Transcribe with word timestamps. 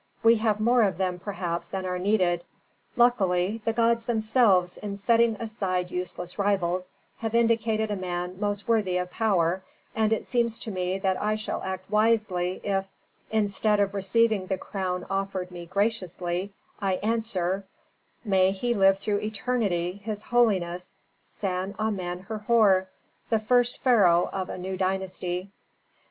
We 0.23 0.37
have 0.37 0.59
more 0.59 0.81
of 0.81 0.97
them 0.97 1.19
perhaps 1.19 1.69
than 1.69 1.85
are 1.85 1.99
needed. 1.99 2.43
Luckily, 2.95 3.61
the 3.65 3.71
gods 3.71 4.05
themselves, 4.05 4.77
in 4.77 4.97
setting 4.97 5.35
aside 5.39 5.91
useless 5.91 6.39
rivals, 6.39 6.89
have 7.19 7.35
indicated 7.35 7.91
a 7.91 7.95
man 7.95 8.39
most 8.39 8.67
worthy 8.67 8.97
of 8.97 9.11
power, 9.11 9.61
and 9.95 10.11
it 10.11 10.25
seems 10.25 10.57
to 10.61 10.71
me 10.71 10.97
that 10.97 11.21
I 11.21 11.35
shall 11.35 11.61
act 11.61 11.87
wisely 11.91 12.61
if, 12.63 12.87
instead 13.29 13.79
of 13.79 13.93
receiving 13.93 14.47
the 14.47 14.57
crown 14.57 15.05
offered 15.07 15.51
me 15.51 15.67
graciously, 15.67 16.51
I 16.81 16.93
answer, 16.93 17.65
"May 18.25 18.53
he 18.53 18.73
live 18.73 18.97
through 18.97 19.19
eternity, 19.19 20.01
his 20.03 20.23
holiness, 20.23 20.95
San 21.19 21.75
Amen 21.77 22.25
Herhor, 22.27 22.87
the 23.29 23.37
first 23.37 23.77
pharaoh 23.83 24.31
of 24.33 24.49
a 24.49 24.57
new 24.57 24.77
dynasty!" 24.77 25.51